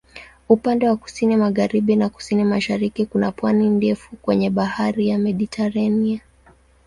Upande 0.49 0.89
wa 0.89 0.95
kusini-magharibi 0.97 1.95
na 1.95 2.09
kusini-mashariki 2.09 3.05
kuna 3.05 3.31
pwani 3.31 3.69
ndefu 3.69 4.15
kwenye 4.15 4.49
Bahari 4.49 5.07
ya 5.07 5.17
Mediteranea. 5.17 6.19